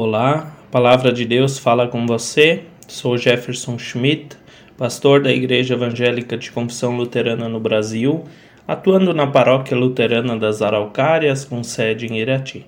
[0.00, 2.62] Olá, a palavra de Deus fala com você.
[2.86, 4.36] Sou Jefferson Schmidt,
[4.76, 8.22] pastor da Igreja Evangélica de Confissão Luterana no Brasil,
[8.64, 12.64] atuando na Paróquia Luterana das Araucárias, com sede em Irati.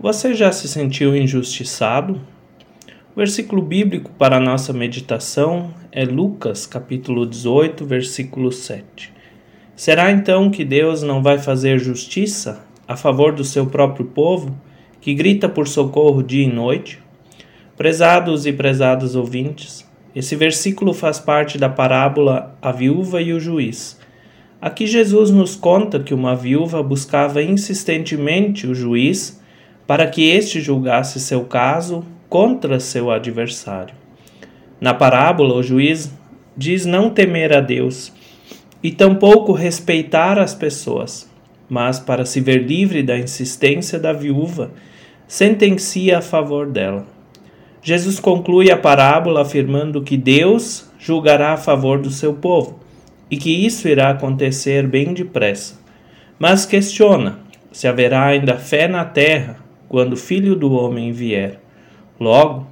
[0.00, 2.20] Você já se sentiu injustiçado?
[3.14, 9.12] O versículo bíblico para a nossa meditação é Lucas, capítulo 18, versículo 7.
[9.76, 14.66] Será então que Deus não vai fazer justiça a favor do seu próprio povo?
[15.00, 16.98] Que grita por socorro dia e noite.
[17.76, 23.98] Prezados e prezadas ouvintes, esse versículo faz parte da parábola A Viúva e o Juiz.
[24.60, 29.40] Aqui Jesus nos conta que uma viúva buscava insistentemente o juiz
[29.86, 33.94] para que este julgasse seu caso contra seu adversário.
[34.80, 36.12] Na parábola, o juiz
[36.56, 38.12] diz não temer a Deus
[38.82, 41.27] e tampouco respeitar as pessoas,
[41.68, 44.70] mas para se ver livre da insistência da viúva,
[45.26, 47.06] sentencia a favor dela.
[47.82, 52.80] Jesus conclui a parábola afirmando que Deus julgará a favor do seu povo
[53.30, 55.78] e que isso irá acontecer bem depressa.
[56.38, 57.38] Mas questiona
[57.70, 59.56] se haverá ainda fé na terra
[59.88, 61.60] quando o Filho do Homem vier.
[62.18, 62.66] Logo,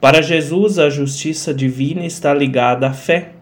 [0.00, 3.32] para Jesus, a justiça divina está ligada à fé.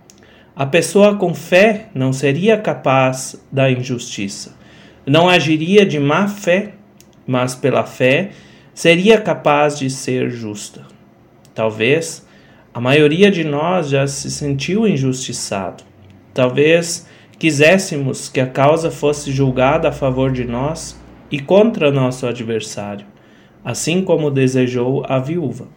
[0.55, 4.57] A pessoa com fé não seria capaz da injustiça,
[5.07, 6.75] não agiria de má fé,
[7.27, 8.31] mas pela fé
[8.75, 10.87] seria capaz de ser justa.
[11.55, 12.27] Talvez
[12.73, 15.83] a maioria de nós já se sentiu injustiçado.
[16.33, 17.07] Talvez
[17.39, 20.99] quiséssemos que a causa fosse julgada a favor de nós
[21.31, 23.07] e contra nosso adversário,
[23.65, 25.69] assim como desejou a viúva.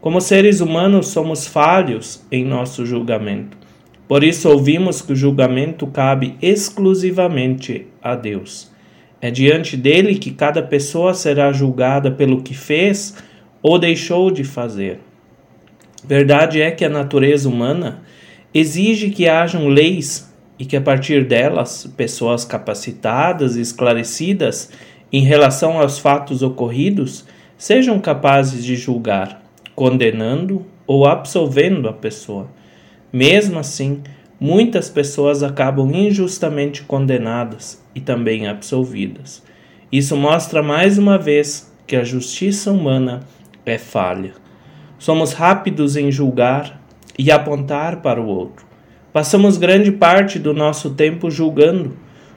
[0.00, 3.59] Como seres humanos, somos falhos em nosso julgamento.
[4.10, 8.68] Por isso, ouvimos que o julgamento cabe exclusivamente a Deus.
[9.20, 13.14] É diante dele que cada pessoa será julgada pelo que fez
[13.62, 14.98] ou deixou de fazer.
[16.04, 18.02] Verdade é que a natureza humana
[18.52, 20.28] exige que hajam leis
[20.58, 24.72] e que a partir delas pessoas capacitadas e esclarecidas
[25.12, 27.24] em relação aos fatos ocorridos
[27.56, 29.40] sejam capazes de julgar,
[29.76, 32.48] condenando ou absolvendo a pessoa.
[33.12, 34.02] Mesmo assim,
[34.38, 39.42] muitas pessoas acabam injustamente condenadas e também absolvidas.
[39.90, 43.20] Isso mostra mais uma vez que a justiça humana
[43.66, 44.32] é falha.
[44.98, 46.80] Somos rápidos em julgar
[47.18, 48.64] e apontar para o outro.
[49.12, 51.96] Passamos grande parte do nosso tempo julgando.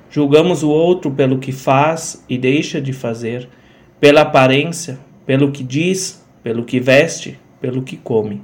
[0.10, 3.48] Julgamos o outro pelo que faz e deixa de fazer,
[4.00, 8.42] pela aparência, pelo que diz, pelo que veste, pelo que come.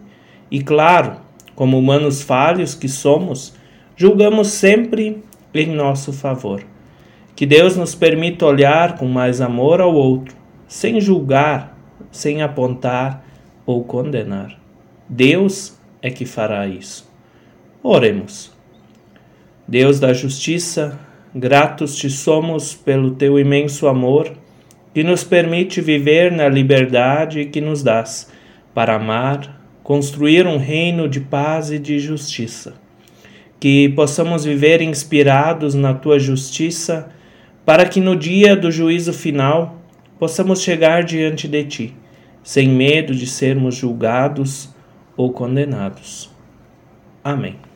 [0.52, 1.18] E claro,
[1.60, 3.54] como humanos falhos que somos,
[3.98, 5.22] julgamos sempre
[5.54, 6.64] em nosso favor.
[7.36, 10.34] Que Deus nos permita olhar com mais amor ao outro,
[10.70, 11.78] sem julgar,
[12.12, 13.26] sem apontar
[13.66, 14.58] ou condenar.
[15.10, 17.12] Deus é que fará isso.
[17.84, 18.54] Oremos.
[19.68, 20.98] Deus da justiça,
[21.36, 24.32] gratos te somos pelo teu imenso amor,
[24.94, 28.32] que nos permite viver na liberdade que nos dás,
[28.74, 29.59] para amar,
[29.90, 32.76] construir um reino de paz e de justiça.
[33.60, 37.10] Que possamos viver inspirados na tua justiça,
[37.66, 39.82] para que no dia do juízo final
[40.20, 41.96] possamos chegar diante de ti,
[42.44, 44.70] sem medo de sermos julgados
[45.18, 46.30] ou condenados.
[47.24, 47.69] Amém.